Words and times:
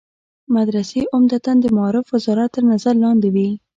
مدرسې 0.55 1.01
عمدتاً 1.13 1.53
د 1.61 1.65
معارف 1.75 2.05
وزارت 2.13 2.49
تر 2.55 2.63
نظر 2.71 2.93
لاندې 3.03 3.29
وي. 3.35 3.49